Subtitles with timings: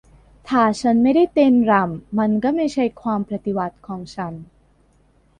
[0.47, 4.33] "ถ้าฉันไม่ได้เต้นรำ มันก็ไม่ใช่การปฏิวัติของฉัน"